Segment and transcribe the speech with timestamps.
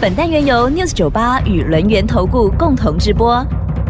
[0.00, 3.44] 本单元由 News 九八与轮源投顾共同直播。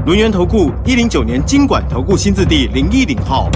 [0.07, 3.51] 轮源投顾一零九年经管投顾新字第零一零号。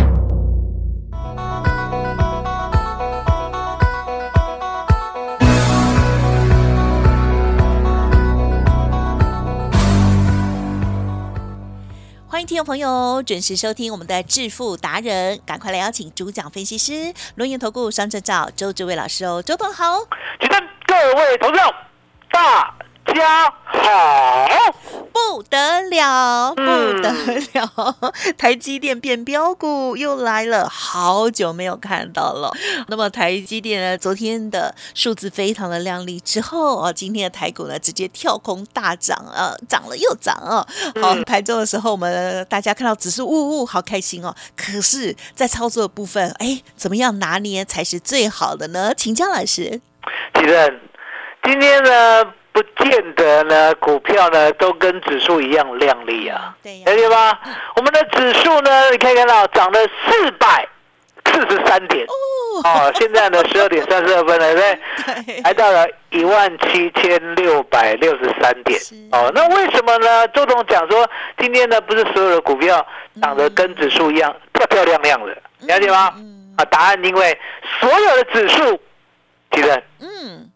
[12.29, 20.01] 欢迎听众朋友准时收听我们的致富达人，赶快来邀请主讲分析师轮源投顾双证照周志伟老师哦，周董好。
[20.39, 21.63] 请问各位投资者，
[22.33, 22.75] 大
[23.15, 24.49] 家好。
[25.13, 27.11] 不得了，不得
[27.55, 28.13] 了！
[28.37, 32.51] 台积电变标股又来了，好久没有看到了。
[32.89, 40.67] 那么台积电呢，昨天的数字非常的亮丽，之后啊，今天的台股呢直接跳空大涨啊，涨了又涨啊。
[41.01, 44.35] 好，盘中的时候我们大家看到只是呜呜，好开心哦。
[44.57, 48.93] 可是，在操作的部分，哎，怎么样拿捏才是最好的呢？
[48.95, 49.81] 请江老师。
[50.35, 50.81] 其实
[51.43, 52.33] 今天呢？
[52.53, 57.39] 不见得呢，股票呢都跟指数一样亮丽啊，了解吗？
[57.77, 60.69] 我们的指数呢，你可以看到涨了四百
[61.25, 62.07] 四十三点
[62.63, 64.77] 哦，现在呢十二点三十二分了，对
[65.07, 65.41] 不 对？
[65.41, 68.79] 来到了一万七千六百六十三点
[69.13, 69.33] 哦。
[69.35, 70.29] 那为什么呢？
[70.29, 72.87] 周总讲说，今天呢不是所有的股票
[73.23, 76.13] 涨得跟指数一样漂漂亮亮的，了解吗？
[76.59, 77.39] 啊，答案因为
[77.81, 78.79] 所有的指数，
[79.53, 80.51] 记得嗯。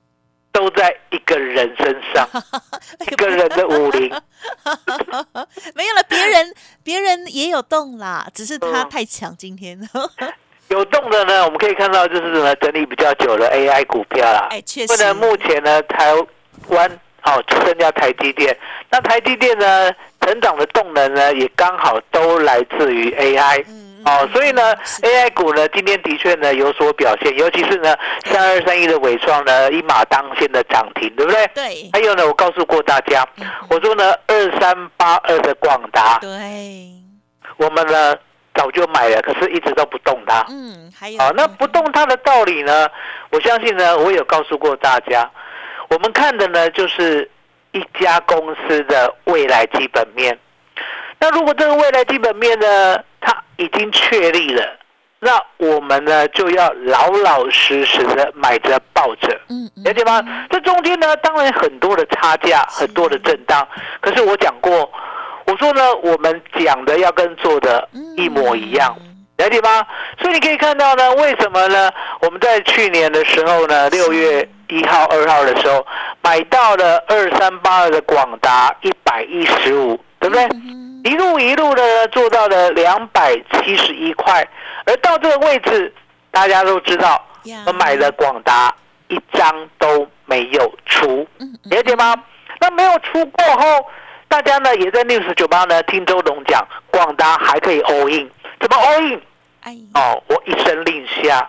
[0.57, 2.27] 都在一个人身上，
[3.13, 4.09] 一个人的武林，
[5.77, 6.03] 没有了。
[6.09, 9.37] 别人别人也有动啦，只是他太强。
[9.37, 9.79] 今天
[10.69, 14.49] 有动的呢，我们可以看到就是呢整理比较久的 AI 股票啦。
[14.51, 14.97] 哎，确实。
[14.97, 16.15] 不然目前呢，台
[16.69, 16.91] 湾
[17.25, 18.57] 哦就剩下台积电。
[18.89, 19.93] 那台积电呢，
[20.23, 23.63] 成长的动能呢，也刚好都来自于 AI。
[24.07, 27.93] 哦，所以呢，AI 股呢，今天的确呢有所表现，尤其是呢，
[28.25, 31.45] 三二三一的伟创呢，一马当先的涨停，对不对？
[31.53, 31.91] 对。
[31.93, 33.27] 还有呢，我告诉过大家，
[33.69, 36.29] 我说呢，二三八二的广达，对，
[37.57, 38.15] 我们呢
[38.55, 40.47] 早就买了，可是一直都不动它。
[40.51, 41.19] 嗯，还有。
[41.19, 42.89] 好，那不动它的道理呢？
[43.31, 45.29] 我相信呢，我有告诉过大家，
[45.89, 47.29] 我们看的呢就是
[47.73, 50.39] 一家公司的未来基本面。
[51.21, 52.99] 那如果这个未来基本面呢？
[53.21, 54.63] 它已经确立了，
[55.19, 60.23] 那我们呢就要老老实实的买着抱着，嗯，了解吗？
[60.49, 63.67] 这中间呢，当然很多的差价，很多的震荡。
[64.01, 64.89] 可是我讲过，
[65.47, 68.97] 我说呢，我们讲的要跟做的一模一样，
[69.39, 69.85] 了解吗？
[70.21, 71.91] 所以你可以看到呢，为什么呢？
[72.21, 75.85] 我们在去年的时候呢，六月一号、二号的时候，
[76.23, 80.49] 买到了二三八二的广达一百一十五，对不对？
[81.07, 84.45] 一路一路的做到了两百七十一块，
[84.87, 85.95] 而到这个位置，
[86.33, 87.25] 大家都知道，
[87.65, 88.75] 我买了广达
[89.07, 91.25] 一张都没有出，
[91.71, 92.13] 了解吗？
[92.59, 93.87] 那没有出过后，
[94.27, 98.29] 大家呢也在 news 九八呢听周董讲，广达还可以 all in，
[98.59, 99.23] 怎么 all in？
[99.95, 101.49] 哦，我一声令下，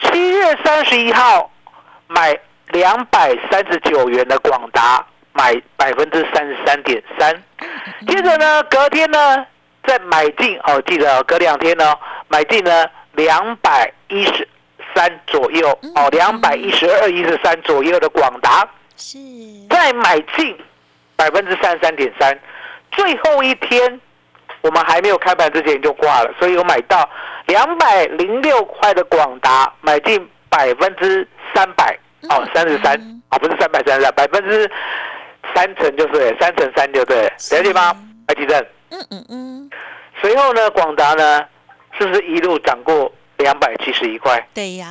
[0.00, 1.50] 七月三十一号
[2.06, 2.38] 买
[2.68, 5.04] 两百三十九元的广达。
[5.34, 7.42] 买百分之三十三点三，
[8.06, 9.46] 接着呢，隔天呢
[9.84, 11.94] 再买进哦，记得隔两天呢
[12.28, 14.46] 买进呢两百一十
[14.94, 18.68] 三左右哦，两百一十二、一十三左右的广达。
[18.96, 19.18] 是。
[19.70, 20.56] 再买进
[21.16, 22.38] 百分之三十三点三，
[22.90, 24.00] 最后一天
[24.60, 27.08] 我们还没有开盘之前就挂了，所以我买到
[27.46, 31.98] 两百零六块的广达，买进百分之三百。
[32.28, 32.94] 哦，三十三
[33.30, 34.70] 啊，不是三百三十三，百分之。
[35.54, 37.96] 三成就是三成三就对，了解吗？
[38.28, 38.58] 来提正。
[38.90, 39.70] 嗯嗯嗯。
[40.20, 41.44] 随后呢，广达呢，
[41.98, 44.46] 是不是一路涨过两百七十一块？
[44.54, 44.86] 对呀。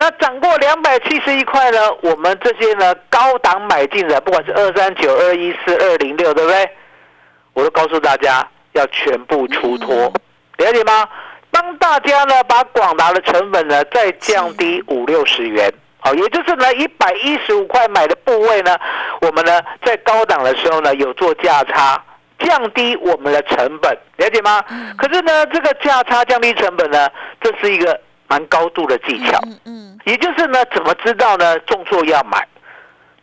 [0.00, 1.78] 那涨过两百七十一块呢？
[2.02, 6.70] 我们这些呢高档买进的，不管是二三九、二一四、二零六，对不对？
[7.54, 10.12] 我都告诉大家要全部出脱，
[10.58, 11.08] 了解吗？
[11.50, 15.72] 帮大家呢把广达的成本呢再降低五六十元。
[16.00, 18.76] 好，也就是呢，一百一十五块买的部位呢，
[19.20, 22.02] 我们呢在高档的时候呢有做价差，
[22.38, 24.62] 降低我们的成本，了解吗？
[24.96, 27.08] 可是呢，这个价差降低成本呢，
[27.40, 29.38] 这是一个蛮高度的技巧。
[29.44, 29.98] 嗯嗯。
[30.04, 31.58] 也就是呢，怎么知道呢？
[31.60, 32.46] 重挫要买，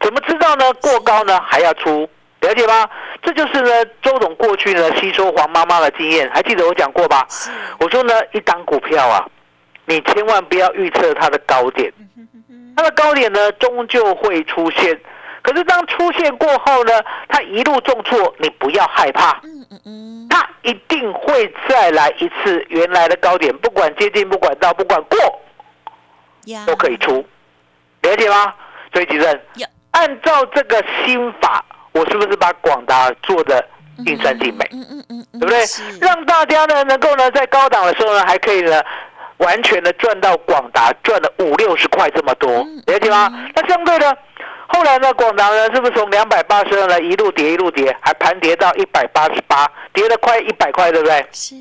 [0.01, 0.72] 怎么知道呢？
[0.74, 2.07] 过高呢还要出，
[2.42, 2.88] 了解吗？
[3.24, 3.72] 这就是呢，
[4.04, 7.25] 周董过去呢吸收黄妈妈的经验，还记得我讲过吧？
[7.30, 7.50] 是，
[7.80, 9.25] 我说呢，一档股票啊，
[9.86, 11.92] 你千万不要预测它的高点，
[12.75, 15.00] 它的高点呢终究会出现。
[15.42, 16.92] 可是当出现过后呢，
[17.27, 25.19] 它一路重挫，你不要害怕，嗯嗯嗯，它一定会再来一次原来的高点，不管接近，不管到，不管过，
[26.66, 27.24] 都可以出，
[28.01, 28.56] 了解吗？
[28.92, 29.39] 所以吉正，
[29.92, 33.63] 按照这个心法，我是不是把广达做的
[34.04, 34.68] 尽善尽美？
[34.72, 36.00] 嗯嗯嗯，对不对是？
[36.00, 38.81] 让大家呢能够呢在高档的时候呢，还可以呢
[39.37, 43.31] 完全的赚到广达赚了五六十块这么多嗯，了解吗？
[43.55, 44.17] 那相对的，
[44.67, 51.25] 后来呢广达呢是不是从两百八十二呢一路跌一路跌，还盘跌到一百八十八，跌了快一百块，对不对？
[51.31, 51.55] 是，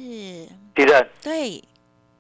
[0.75, 1.63] 地震，对。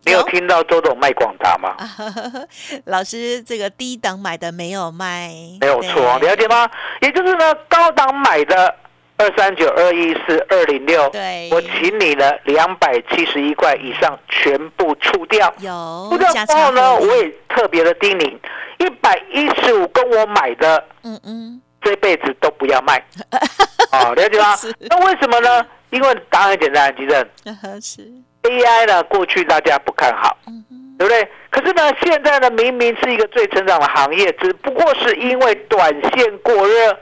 [0.07, 1.71] 你有听到周董卖广达吗？
[1.79, 1.89] 啊，
[2.85, 6.69] 老师，这个低档买的没有卖，没有错，对了解吗？
[7.01, 8.75] 也就是呢高档买的
[9.17, 15.53] 二三九二一四二零六，对，我请你呢两百七十一块以上全部出掉。
[15.59, 18.37] 有出掉之后呢，我也特别的叮咛，
[18.79, 23.03] 一百一十五跟我买的嗯嗯，这辈子都不要卖，
[23.93, 24.57] 哦，了解吗？
[24.81, 25.65] 那为什么呢？
[25.91, 27.25] 因为答案很简单，吉正
[27.81, 28.11] 是
[28.43, 31.29] ，AI 呢，过去大家不看好，嗯哼，对不对？
[31.51, 36.99] 可是呢，现在呢，明明是一个最成长的行业，只不过是因为短线过热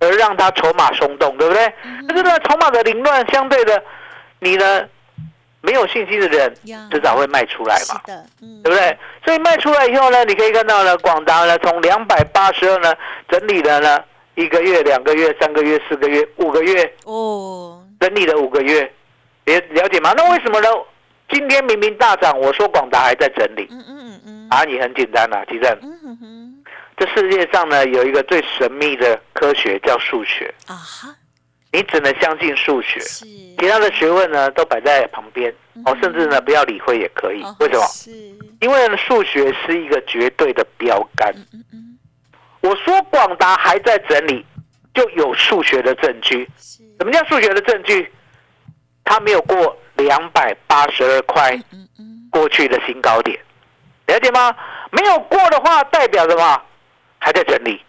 [0.00, 1.72] 而让它筹码松动，对不对？
[2.08, 3.82] 可是呢，筹码的凌乱，相对的，
[4.40, 4.84] 你呢
[5.60, 8.00] 没有信心的人呀，迟早会卖出来嘛。
[8.62, 8.96] 对不对？
[9.24, 12.94] 所以卖出来以后呢，你可以看到呢，广达呢从两百八十二呢
[13.28, 13.98] 整理了呢
[14.36, 18.82] 一个月、两个月、三个月、四个月、五个月，哦，整理了五个月，
[19.46, 20.14] 了了解吗？
[20.16, 20.68] 那为什么呢？
[21.30, 25.78] 今天明明大涨，我说广达还在整理，嗯嗯嗯嗯，答案很简单啦、其实
[26.98, 31.14] 这世界上呢有一个最神秘的科学叫数学，啊哈，
[31.72, 35.54] 你只能相信数学，是，其他的学问呢都摆在旁边
[35.84, 37.54] 哦，甚至呢不要理会也可以哦。
[37.60, 37.86] 为什么？
[37.86, 38.10] 是，
[38.60, 41.32] 因为呢数学是一个绝对的标杆。
[42.60, 44.44] 我说广达还在整理，
[44.92, 46.48] 就有数学的证据。
[46.58, 48.12] 什么叫数学的证据？
[49.04, 51.56] 它没有过两百八十二块
[52.30, 53.38] 过去的新高点，
[54.08, 54.54] 了解吗？
[54.90, 56.62] 没有过的话，代表什么？
[57.18, 57.84] 还在整理，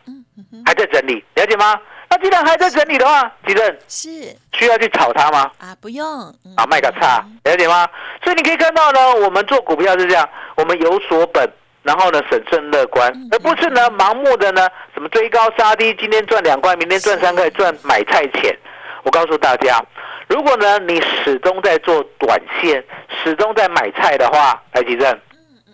[0.65, 1.79] 还在整理，了解吗？
[2.11, 4.09] 那既然还在整理的话，吉正是。
[4.53, 5.51] 需要去炒它吗？
[5.59, 6.05] 啊，不用，
[6.43, 6.53] 嗯。
[6.57, 7.87] 啊，卖个差，了解吗？
[8.23, 11.47] 所以你可以看到呢，我们做股票是这样，我们有所本，
[11.83, 18.57] 然后呢审慎乐观嗯，而不是呢盲目的呢什么追高杀低，今天赚两块，明天赚三块，赚买菜钱。
[19.03, 19.79] 我告诉大家，
[20.27, 22.83] 如果呢你始终在做短线，
[23.23, 25.19] 始终在买菜的话，来吉正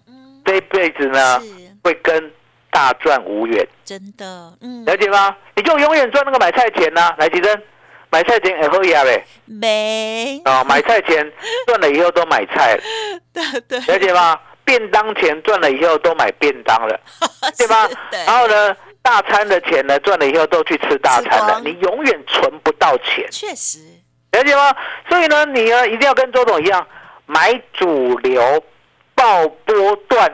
[0.08, 0.42] 嗯。
[0.44, 1.66] 这一辈子呢是。
[1.84, 2.32] 会跟
[2.76, 5.34] 大赚无缘，真的，嗯，了解吗？
[5.56, 7.64] 你就永远赚那个买菜钱呐、来吉珍，
[8.10, 9.26] 买菜钱也会呀呗。
[9.46, 11.32] 没，啊、买菜钱
[11.68, 12.84] 赚了以后都买菜了。
[13.32, 14.38] 对对，了解吗？
[14.66, 17.00] 便当钱赚了以后都买便当了，
[17.58, 17.88] 对吧？
[18.12, 23.80] 对，然后呢，大餐的钱呢赚了以后都去吃大餐了，你永远存不到钱，确实，
[24.34, 24.76] 了解吗？
[25.08, 26.86] 所以呢，你呢一定要跟周董一样，
[27.26, 28.62] 买主流，
[29.16, 30.30] 爆波段，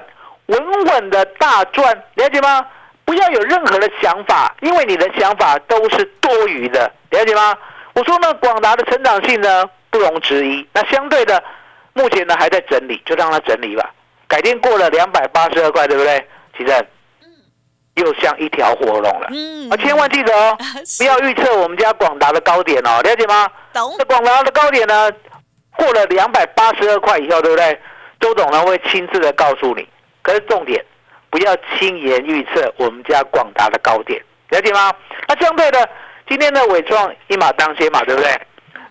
[0.48, 2.66] 稳稳的大赚，了解吗？
[3.06, 7.56] 不要有任何的想法，因为你的想法都是多余的，了解吗？
[7.94, 11.44] 我说呢，广达的成长性呢不容置疑，那相对的，
[11.94, 13.92] 目前呢还在整理，就让它整理吧。
[14.28, 16.26] 改天过了两百八十二块，对不对？
[16.58, 16.88] 其实
[17.96, 19.28] 又像一条活龙了。
[19.32, 20.58] 嗯啊，千万记得哦，
[20.98, 23.50] 不要预测我们家广达的高点哦，了解吗？
[23.74, 25.12] 懂这广达的高点呢，
[25.76, 27.78] 过了两百八十二块以后，对不对？
[28.22, 29.86] 周总呢会亲自的告诉你。
[30.22, 30.84] 可是重点，
[31.30, 34.94] 不要轻言预测我们家广达的高点，了解吗？
[35.28, 35.90] 那相对的，
[36.28, 38.30] 今天的伟创一马当先嘛，对不对？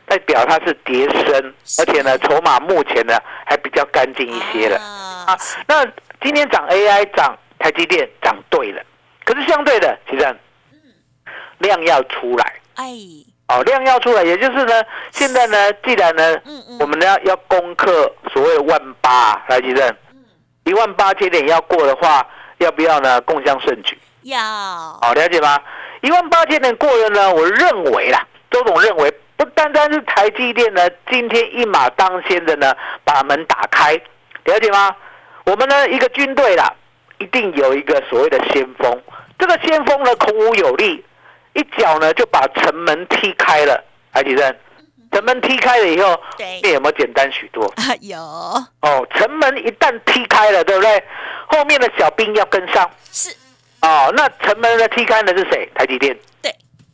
[0.07, 4.77] 代表它是跌升，而且呢，筹码目前呢还比较干净一些了。
[4.77, 5.87] 啊啊，那
[6.21, 8.83] 今天涨 AI 涨台积电涨对了，
[9.25, 10.37] 可是相对的，其实
[11.59, 12.87] 量要出来哎，
[13.47, 14.83] 哦，量要出来，也就是呢，
[15.13, 19.97] 现在呢，既然呢，嗯嗯，我们呢要要攻克所谓的万八，来吉正，
[20.71, 22.25] 一万八千点要过的话，
[22.59, 23.99] 要不要呢共襄盛举？
[24.23, 24.39] 要
[25.03, 25.59] 好、了解吗？
[26.01, 32.73] 一万八千点过了呢，我认为啦，周总认为不单单是台积电呢，今天一马当先的呢，
[33.03, 33.95] 把门打开，
[34.45, 34.95] 了解吗？
[35.45, 36.73] 我们呢一个军队啦，
[37.19, 39.03] 一定有一个所谓的先锋，
[39.41, 41.05] 这个先锋呢孔武有力，
[41.55, 44.57] 一脚呢就把城门踢开了，海吉正。
[45.13, 47.65] 城门踢开了以后，对面有没有简单许多？
[47.77, 51.03] 啊 有哦，城门一旦踢开了，对不对？
[51.49, 52.89] 后面的小兵要跟上。
[53.13, 53.35] 是
[53.83, 55.69] 哦，那城门的踢开的是谁？
[55.75, 56.17] 台积电。
[56.41, 56.51] 对，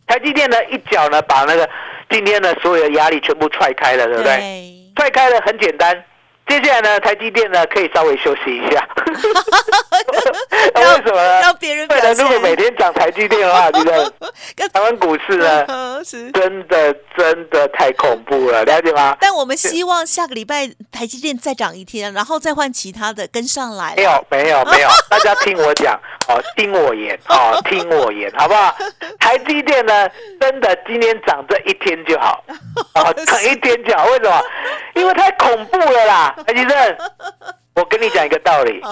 [0.06, 1.68] 台台积电呢一脚呢把那个
[2.08, 4.32] 今天的所有的压力全部踹开了，对不对？
[4.34, 6.04] 对，踹开了很简单。
[6.48, 8.88] 接下来呢，台积电呢可以稍微休息一下。
[10.86, 11.40] 那为什么呢？
[11.40, 16.30] 让别人对的，表现如果每天涨台积电的话， 这个台湾股市呢， 嗯是。
[16.32, 19.16] 真的真的太恐怖了，了解吗？
[19.20, 23.94] 但我们希望下个礼拜台积电再涨一天，然后再换其他的跟上来。
[23.96, 28.74] 没有没有 没有，大家听我讲，哦，听我言，哦，听我言，好不好？
[29.18, 30.08] 台积电呢，
[30.40, 32.42] 真的今天涨这一天就好，
[32.94, 34.06] 哦，涨一天就好。
[34.06, 34.42] 为什么？
[34.94, 36.98] 因为太恐怖了啦，台积电。
[37.76, 38.82] 我跟你讲一个道理，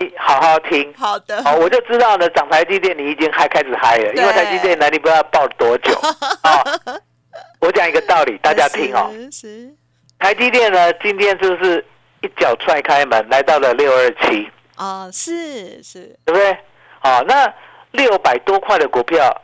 [0.00, 0.92] 你好好听。
[0.94, 5.92] 好的，哦，我就知道呢，涨台积电你已经嗨开始嗨了，因为台积电呢，你不知道抱多久
[6.40, 6.64] 啊。
[7.60, 9.10] 我讲一个道理，大家听哦。
[10.18, 11.84] 台积电呢，今天就是
[12.22, 16.56] 一脚踹开门，来到了六二七，哦，是是，对不对？
[17.00, 17.52] 好，那
[17.90, 19.42] 六百多块的股票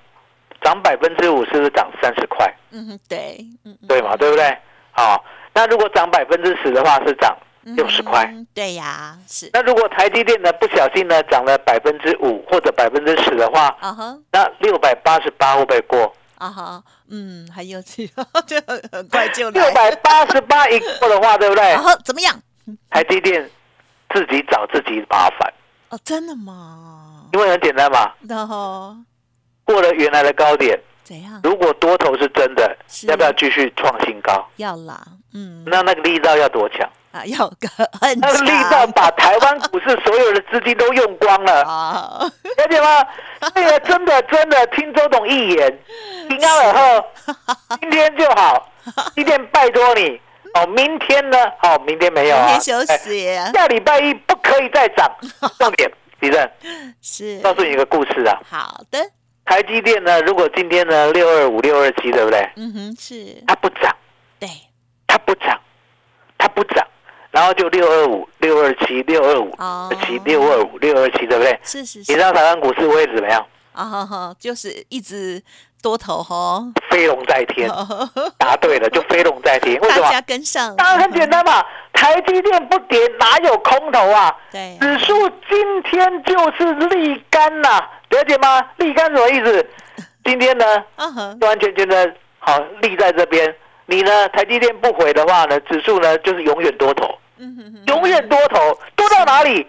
[0.62, 2.50] 涨百分之五，是不是涨三十块？
[2.70, 3.46] 嗯哼，对，
[3.87, 4.56] 对嘛，对不对？
[4.92, 5.22] 好，
[5.52, 8.24] 那如果涨百分之十的话，是涨六十块。
[8.32, 16.12] 嗯对呀，是那如果台积电呢不小心呢涨了百分之五或者百分之十的话，啊哈那六百八十八会不会过？
[16.38, 18.06] 啊哈，嗯，很有趣，
[18.46, 21.82] 就很很快就来六百八十八一过的话，对不对然？
[21.82, 22.34] 后怎么样？
[22.90, 23.48] 台积电
[24.14, 25.52] 自己找自己麻烦，
[25.90, 27.26] 哦，真的吗？
[27.32, 28.96] 因为很简单嘛，然后
[29.64, 31.40] 过了原来的高点，怎样？
[31.44, 32.76] 如果多头是真的，
[33.06, 34.48] 要不要继续创新高？
[34.56, 36.88] 要啦，嗯，那那个力道要多强？
[37.12, 37.68] 啊，要个
[38.00, 42.18] 很那个力道把台湾股市所有的资金都用光了，啊，
[42.56, 43.06] 了解吗？
[43.54, 45.78] 这个真的真的听周董一言，
[46.28, 47.04] 平安耳后，
[47.80, 48.70] 今天就好，
[49.16, 50.20] 今天拜托你。
[50.52, 51.38] 哦，明天呢？
[51.60, 53.24] 好，明天没有啊，明天休哎息
[53.54, 55.08] 下礼拜一不可以再涨。
[55.60, 55.88] 重点，
[56.18, 56.50] 李正。
[57.00, 57.38] 是。
[57.38, 58.36] 告诉你一个故事啊。
[58.50, 58.98] 好的，
[59.44, 62.50] 台积电呢，如果今天呢六二五、六二七，对不对？
[62.56, 63.40] 嗯哼，是。
[63.46, 63.96] 它不涨，
[64.40, 64.48] 对，
[65.06, 65.60] 它不涨，
[66.36, 66.84] 它不涨，
[67.30, 69.50] 然后就六二五、六二七、六二五、
[70.04, 71.58] 七、六二五、六二七，对不对？
[71.62, 73.44] 是是是你知道台湾股市会怎么样？
[73.72, 75.40] 啊哈哈，就是一直
[75.80, 76.60] 多头哈，
[76.90, 77.70] 飞龙在天，
[78.37, 79.80] 答对了，就飞龙在天。
[79.80, 80.20] 为什么大家？
[80.22, 84.37] 跟上，当然很简单嘛，台积电不跌，哪有空头啊？
[84.50, 85.14] 对，指数
[85.49, 88.60] 今天就是利干呐、了解吗？
[88.78, 89.66] 利干什么意思？
[90.25, 90.64] 今天呢，
[90.96, 93.54] 完完全全的好立在这边。
[93.90, 97.18] 你呢，台积电不回的话呢，指数呢就是永远多头，
[97.88, 99.66] 永远多头，多到哪里？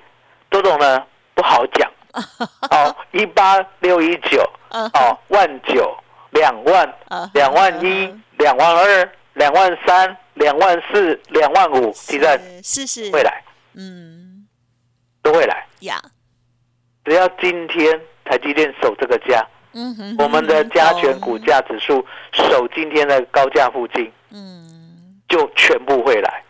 [0.47, 1.91] 多总呢不好讲。
[2.69, 5.97] 哦，一八六一九，嗯哦，万九，
[6.29, 13.05] 两万嗯，两万一，两万二，两万三，两万四，两万五，其实是是。
[13.05, 13.43] 是，会来，
[13.75, 14.45] 嗯。
[15.23, 15.65] 都会来。
[15.79, 15.99] 呀，
[17.05, 26.43] 只要今天台积电守这个价，嗯哼，我们的加权股价指数守今天的高价附近，嗯，就全部会来，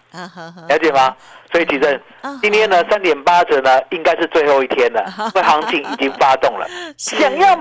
[0.67, 1.15] 了解吗？
[1.51, 5.03] 所以其实啊今天呢，三点八折呢，应该是最后一天了，
[5.35, 6.67] 因为行情已经发动了。
[6.97, 7.55] 想要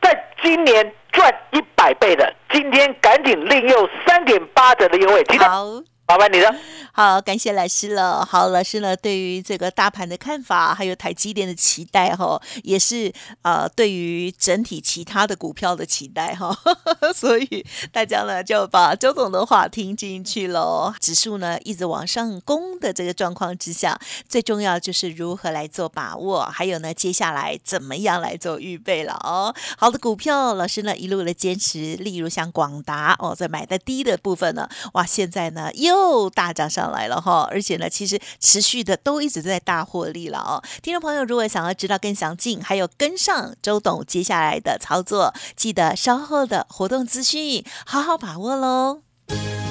[0.00, 5.64] 在今年赚一百倍的，今天赶紧利用三点八折的优惠，记得好。
[6.06, 6.54] 麻烦你了。
[6.96, 8.24] 好，感谢老师了。
[8.24, 16.56] 好，老师呢对于这个大盘的看法，还有台积电的期待哈，也是呃对于整体其他的股票的期待哈，
[17.12, 20.94] 所以大家呢就把周董的话听进去喽。
[21.00, 23.98] 指数呢一直往上攻的这个状况之下，
[24.28, 29.52] 最重要就是如何来做把握，还有呢接下来怎么样来做预备了哦。
[29.76, 40.62] 好的股票，老师呢一路的坚持，例如像广达哦，在买的低的部分呢，哇，现在呢又大涨上来了哈，而且呢，其实持续的都一直在大获利了哦。
[40.82, 49.00] 听众朋友，如果想要知道更详尽，还有跟上周董接下来的操作，记得稍后的活动资讯好好把握喽。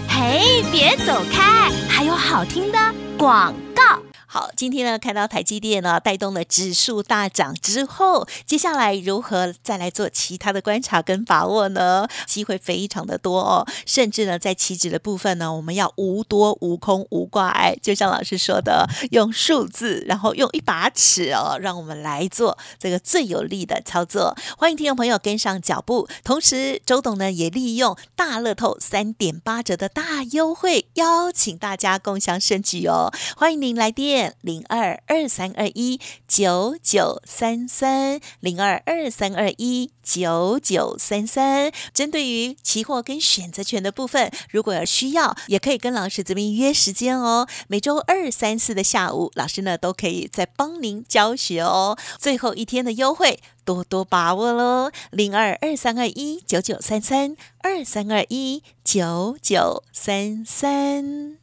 [0.08, 2.78] 嘿，别走开，还有好听的
[3.18, 4.00] 广告。
[4.34, 12.08] 好，今天呢看到台积电呢带动了指数大涨之后，接下来如何再来做其他的观察跟把握呢？
[12.26, 24.36] 机会非常的多哦，甚至呢在期指的部分呢，我们要无多无空无挂碍，就像老师说的，用数字，然后用一把尺哦，让我们来做这个最有利的操作。
[24.58, 33.14] 欢迎听众朋友跟上脚步，同时周董呢也利用大乐透三点八折的大优惠，邀请大家共享盛举哦。
[33.38, 41.72] 欢迎您来电零二二三二一九九三三零二二三二一九九三三。
[41.94, 47.48] 针对于期货跟选择权的部分，如果有需要，也可以跟老师这边约时间哦。
[47.68, 51.98] 每周二、三、四的下午，老师呢都可以再帮您教学哦。
[52.20, 54.92] 最后一天的优惠，多多把握喽！
[55.12, 61.43] 零二二三二一九九三三二三二一九九三三。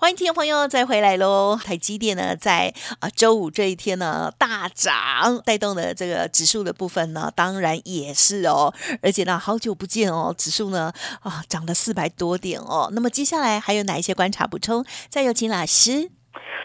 [0.00, 1.58] 欢迎听众朋友再回来喽！
[1.60, 8.72] 台积电呢，在啊周五这一天呢大涨，带动的这个指数的部分呢，当然也是哦。
[9.02, 12.88] 而且呢，好久不见哦，指数呢啊涨了四百多点哦。
[12.92, 14.84] 那么接下来还有哪一些观察补充？
[15.08, 16.08] 再有请老师。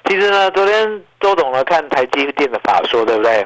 [0.08, 3.44] 其实呢，昨天周董呢看台积电的法说，对不对？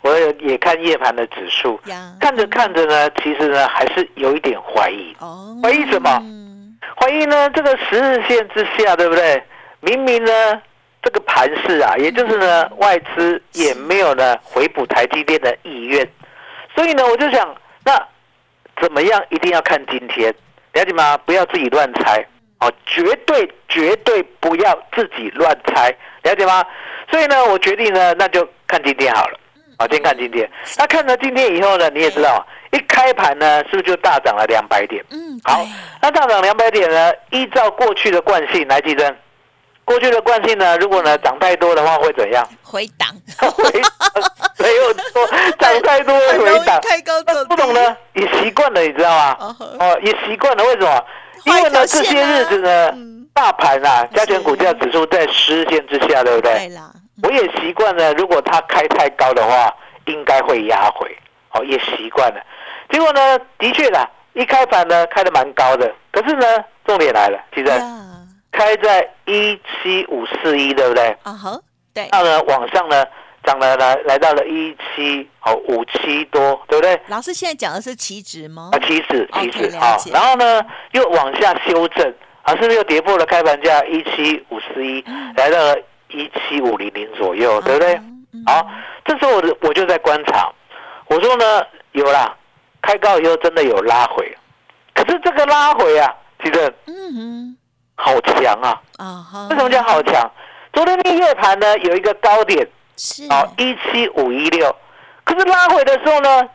[0.00, 1.78] 我也看夜盘的指数，
[2.18, 5.14] 看着看着呢，其实呢还是有一点怀疑。
[5.18, 6.22] 哦，怀疑什么？
[7.00, 9.42] 怀疑呢，这个十日线之下，对不对？
[9.80, 10.32] 明明呢，
[11.00, 16.06] 这个盘势啊，也就是呢，外资也没有呢回补台积电的意愿，
[16.74, 17.92] 所以呢，我就想，那
[18.80, 19.22] 怎么样？
[19.30, 20.34] 一定要看今天，
[20.72, 21.16] 了解吗？
[21.18, 22.24] 不要自己乱猜
[22.58, 26.64] 哦，绝对绝对不要自己乱猜，了解吗？
[27.08, 29.38] 所以呢，我决定呢，那就看今天好了。
[29.78, 30.50] 好，先看今天。
[30.76, 32.44] 那看了今天以后呢，你也知道。
[32.70, 35.04] 一开盘呢，是不是就大涨了两百点？
[35.10, 35.66] 嗯，好，
[36.02, 37.12] 那大涨两百点呢？
[37.30, 39.16] 依照过去的惯性来计算，
[39.84, 42.46] 过去的惯性呢，如果呢涨太多的话，会怎样？
[42.62, 43.08] 回档，
[43.52, 43.70] 回
[44.58, 45.26] 没有错，
[45.58, 46.80] 涨太多会回档。
[46.82, 47.12] 太高
[47.48, 49.56] 不懂呢，也习惯了，你知道吗？
[49.78, 51.04] 哦，也习惯了，为什么？
[51.44, 52.92] 因为呢，这些日子呢，
[53.32, 56.68] 大盘啊，加权股价指数在十日线之下，对不对？
[56.68, 56.78] 对
[57.22, 59.74] 我也习惯了，如果它开太高的话，
[60.06, 61.16] 应该会压回。
[61.52, 62.40] 哦，也习惯了。
[62.90, 63.38] 结果呢？
[63.58, 66.46] 的确啦，一开盘呢开的蛮高的，可是呢，
[66.86, 67.70] 重点来了，其实
[68.50, 71.08] 开在一七五四一，对不对？
[71.22, 71.60] 啊哈，
[71.92, 72.08] 对。
[72.10, 73.04] 那呢，往上呢
[73.44, 76.98] 涨了来来到了一七哦五七多，对不对？
[77.08, 78.70] 老师现在讲的是期指吗？
[78.72, 79.96] 啊，期指，期指啊。
[80.12, 85.04] 然后呢，又往下修正，啊，是不是又跌破了开盘价一七五四一，
[85.36, 85.76] 来到了
[86.08, 88.00] 一七五零零左右，对不对？
[88.46, 88.66] 好，
[89.04, 90.50] 这时候我我就在观察，
[91.08, 92.34] 我说呢，有啦。
[92.80, 94.36] 开高以后真的有拉回，
[94.94, 97.56] 可是这个拉回啊，其实嗯哼，
[97.96, 98.80] 好强啊！
[98.96, 100.30] 啊为什么叫好强？
[100.72, 104.74] 昨天的夜盘呢有一个高点是啊一七五一六，
[105.24, 106.48] 可是拉回的时候呢，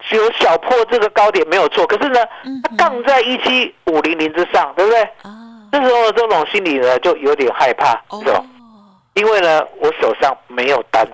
[0.00, 2.20] 只有小破这个高点没有错，可是呢，
[2.62, 5.02] 它杠在一七五零零之上，对不对？
[5.22, 5.32] 啊，
[5.72, 8.44] 这时候这种心理呢就有点害怕，是吧？
[9.14, 11.06] 因为呢我手上没有单，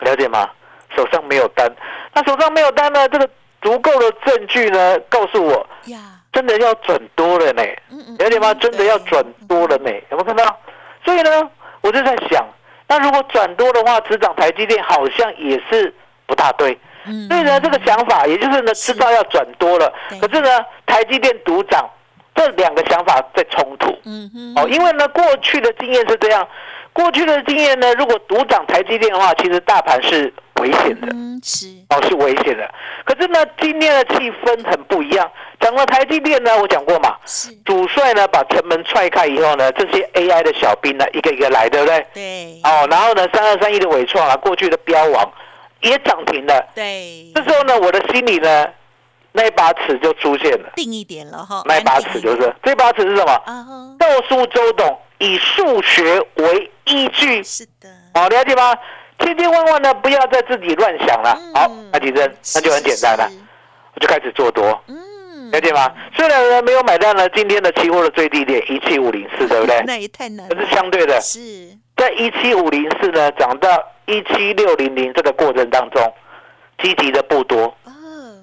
[0.00, 0.48] 了解吗？
[0.96, 1.70] 手上没有单，
[2.14, 3.28] 那手上没有单呢，这个。
[3.64, 5.66] 足够的证据呢，告诉我，
[6.30, 7.62] 真的要转多了呢，
[8.18, 8.52] 了解吗？
[8.52, 10.60] 真的要转多了呢，有没有看到？
[11.02, 11.50] 所以呢，
[11.80, 12.46] 我就在想，
[12.86, 15.94] 那如果转多的话，只涨台积电好像也是
[16.26, 16.78] 不大对。
[17.28, 20.50] 所以呢，这个想法，也就是呢，知道要转多了，可是呢，
[20.84, 21.88] 台积电独涨，
[22.34, 23.98] 这两个想法在冲突。
[24.04, 26.46] 嗯，哦，因为呢，过去的经验是这样，
[26.92, 30.30] 过去的经验呢，如果独涨台积电的话，其实大盘是。
[30.60, 31.08] 危险的，
[31.42, 32.74] 是哦，是危险的。
[33.04, 35.30] 可是呢，今天的气氛很不一样。
[35.60, 42.06] 讲了台积电呢，我讲过嘛，是主帅呢把城门踹开以后呢，这些 AI 的小兵呢，一个一个来，对不对？
[42.12, 42.60] 对。
[42.62, 45.32] 哦，然后呢，三二三一的伟创啊，过去的标王
[45.80, 46.64] 也涨停了。
[46.74, 47.32] 对。
[47.34, 48.68] 这时候呢，我的心里呢，
[49.32, 51.62] 那把尺就出现了，定一点了哈。
[51.66, 53.96] 那把尺就是这把尺是什么？
[53.98, 57.42] 告诉周董，以数学为依据。
[57.42, 57.88] 是的。
[58.14, 58.74] 好，了解吗？
[59.24, 61.38] 千千万万呢，不要再自己乱想了。
[61.54, 63.30] 好，那其实那就很简单了，
[63.94, 64.78] 我就开始做多。
[64.86, 65.90] 嗯，了解吗？
[66.14, 69.82] 虽然呢没有买到呢今天的期货的最低点一七五零四，对不对？
[69.86, 70.48] 那也太难。
[70.48, 71.40] 可是相对的，是
[71.96, 73.68] 在一七五零四呢涨到
[74.06, 76.12] 一七六零零这个过程当中，
[76.82, 77.64] 积极的不多。
[77.84, 77.90] 哦，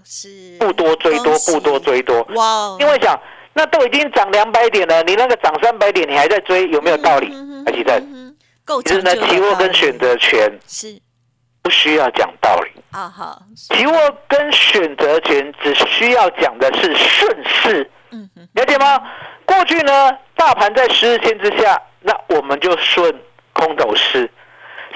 [0.04, 2.22] 是不多追多，不多追多。
[2.36, 2.76] 哇！
[2.80, 3.20] 因为想，
[3.54, 7.32] 那都已经涨两百点了，你那个涨三百点，你还在追，有没有道理？
[7.66, 7.84] 还记
[8.80, 8.84] 得？
[8.84, 11.02] 其实呢，期货跟选择权是
[11.64, 13.10] 不需要讲道理啊。
[13.10, 13.94] 好，期货
[14.28, 19.02] 跟选择权只需要讲的是顺势，嗯哼，了解吗？
[19.46, 23.14] 过去呢，大盘在十日线之下，那我们就顺
[23.54, 24.32] 空头势。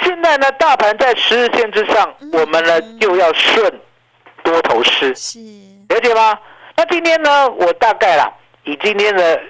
[0.04, 3.82] 现在呢，大盘在十日线之上，我们呢就要顺
[4.44, 5.40] 多头势，是
[5.90, 6.38] 了解吗？
[6.78, 8.30] 那今天呢，我大概啦，
[8.64, 9.42] 以今天的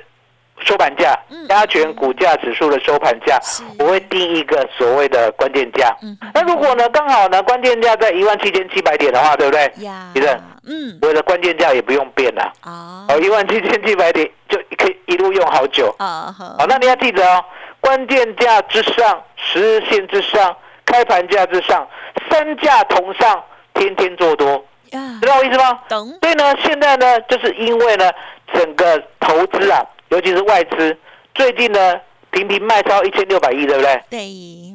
[0.63, 3.39] 收盘价嗯，加权股价指数的收盘价，
[3.79, 5.95] 我会定一个所谓的关键价。
[6.01, 6.17] 嗯。
[6.33, 9.71] 那如果呢，刚好呢，关键价在一万七千七百点的话，对不对？
[9.83, 10.97] 呀你的，嗯。
[11.01, 13.05] 我的关键价也不用变了，啊。
[13.09, 15.93] 哦，一万七千七百点就可以一路用好久。
[15.99, 17.43] 啊好好，那你要记得哦，
[17.81, 21.87] 关键价之上，十日线之上，开盘价之上，
[22.31, 24.51] 三价同上，天天做多，
[24.91, 24.99] 呀。
[25.21, 25.79] 知道我意思吗？
[25.89, 26.07] 懂。
[26.21, 28.09] 所以呢，现在呢，就是因为呢，
[28.53, 30.97] 整个投资啊，尤其是外资，
[31.33, 31.95] 最近呢
[32.31, 34.01] 频频卖超一千六百亿，对不对？
[34.09, 34.19] 对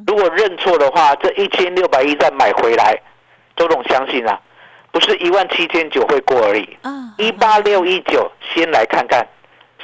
[0.07, 2.99] 如果认错的话，这一千六百亿再买回来，
[3.57, 4.40] 周董相信啊，
[4.90, 9.27] 不是一万七千九会过而已，啊一八六一九先来看看，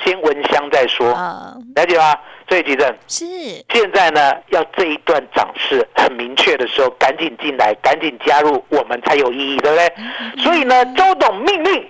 [0.04, 2.14] 先闻香再说，啊了解吗？
[2.48, 3.24] 所以吉正，是
[3.72, 10.42] 现在呢，要这一段涨势很明确的时候，赶紧进来，赶紧加入，我们才有意义，对不对？
[10.44, 11.88] 所以呢，周董命令好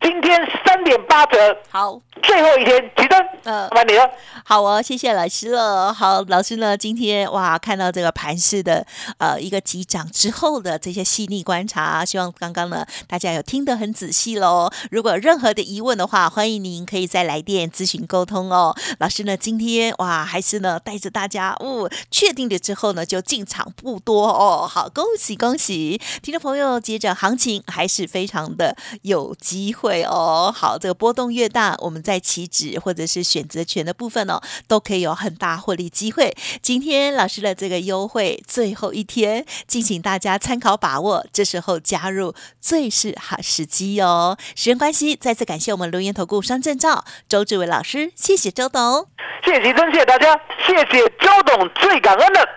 [0.00, 4.10] 今天三点八折，好最后一天，起灯，呃麻烦你了。
[4.44, 5.92] 好哦，谢谢老师了。
[5.92, 8.86] 好，老师呢，今天哇，看到这个盘式的
[9.18, 14.70] 呃一个急涨之后的这些细腻观察，希望刚刚呢大家有听得很仔细喽。
[14.90, 18.74] 如果有任何的疑问的话，欢迎您可以再来电咨询沟通哦。
[18.98, 24.66] 老师呢，今天哇，还是呢带着大家哦，确定了之后呢就进场不多哦。
[24.66, 30.52] 好，恭喜恭喜，听众朋友，接着行情还是非常的有机会哦。
[30.54, 36.34] 好，这个波动越大，我们在期指或者是选择权的部分哦，都可以有很大获利机会。
[36.62, 44.36] 今天老师的这个优惠最后一天，敬请大家参考把握，这时候加入最是好时机哦。
[44.54, 49.08] 时间关系，再次感谢我们留言投顾双证照周志伟老师，谢谢周董。
[49.44, 52.48] 谢谢齐真，谢谢大家，谢谢周董，最感恩的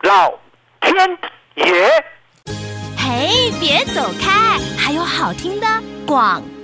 [0.00, 0.32] 老
[0.80, 1.18] 天
[1.56, 1.90] 爷。
[2.96, 5.66] 嘿，别走开，还有好听的
[6.06, 6.55] 广告。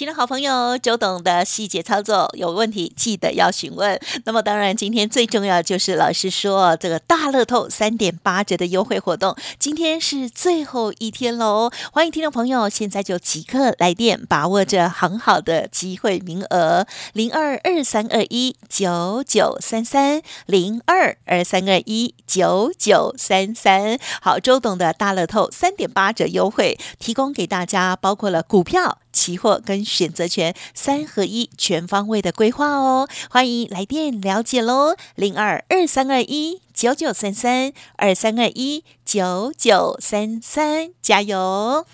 [0.00, 4.00] 听众好朋友，周董的细节操作有问题，记得要询问。
[4.24, 11.70] 那么当然，今天最重要就是老师说这个大乐透三点八折的优惠活动，今天是最后一天喽！
[11.92, 23.98] 欢迎听众朋友现在就即刻来电，把握着很好的机会名额，零二二三二一九九三三零二二三二一九九三三。
[24.22, 28.96] 好，周董的大乐透三点八折优惠提供给大家，包括了股票。
[29.12, 41.84] 期货跟选择权三合一全方位的规划哦，欢迎来电了解喽，零二二三二一九九三三二三二一九九三三，加油！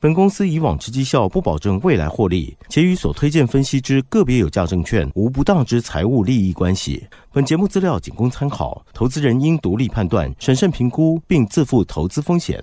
[0.00, 7.06] 本公司以往之绩效不保证未来获利，且与所推荐分析之个别有价证券无不当之财务利益关系。
[7.32, 12.62] 本节目资料仅供参考，投资人应独立判断、审慎评估，并自负投资风险。